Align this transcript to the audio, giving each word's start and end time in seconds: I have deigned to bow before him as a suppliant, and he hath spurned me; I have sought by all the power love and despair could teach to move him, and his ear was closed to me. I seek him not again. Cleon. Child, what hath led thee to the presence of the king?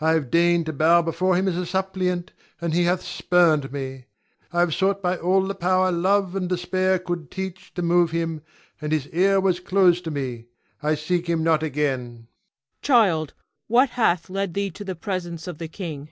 I 0.00 0.12
have 0.12 0.30
deigned 0.30 0.64
to 0.64 0.72
bow 0.72 1.02
before 1.02 1.36
him 1.36 1.46
as 1.46 1.56
a 1.58 1.66
suppliant, 1.66 2.32
and 2.62 2.72
he 2.72 2.84
hath 2.84 3.02
spurned 3.02 3.70
me; 3.72 4.06
I 4.50 4.60
have 4.60 4.72
sought 4.74 5.02
by 5.02 5.18
all 5.18 5.42
the 5.42 5.54
power 5.54 5.92
love 5.92 6.34
and 6.34 6.48
despair 6.48 6.98
could 6.98 7.30
teach 7.30 7.74
to 7.74 7.82
move 7.82 8.10
him, 8.10 8.40
and 8.80 8.90
his 8.90 9.06
ear 9.10 9.38
was 9.38 9.60
closed 9.60 10.04
to 10.04 10.10
me. 10.10 10.46
I 10.82 10.94
seek 10.94 11.26
him 11.26 11.42
not 11.44 11.62
again. 11.62 12.06
Cleon. 12.06 12.26
Child, 12.80 13.34
what 13.66 13.90
hath 13.90 14.30
led 14.30 14.54
thee 14.54 14.70
to 14.70 14.82
the 14.82 14.96
presence 14.96 15.46
of 15.46 15.58
the 15.58 15.68
king? 15.68 16.08